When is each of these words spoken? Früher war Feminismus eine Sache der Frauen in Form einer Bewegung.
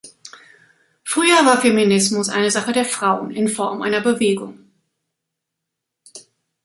Früher 1.03 1.45
war 1.45 1.61
Feminismus 1.61 2.27
eine 2.29 2.49
Sache 2.49 2.71
der 2.73 2.85
Frauen 2.85 3.29
in 3.29 3.47
Form 3.47 3.83
einer 3.83 4.01
Bewegung. 4.01 4.65